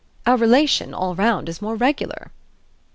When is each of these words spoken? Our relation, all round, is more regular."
Our 0.25 0.35
relation, 0.35 0.95
all 0.95 1.13
round, 1.13 1.47
is 1.47 1.61
more 1.61 1.75
regular." 1.75 2.31